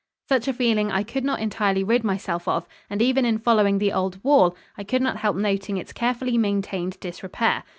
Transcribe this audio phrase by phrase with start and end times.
[0.29, 3.93] Such a feeling I could not entirely rid myself of, and even in following the
[3.93, 7.61] old wall, I could not help noting its carefully maintained disrepair.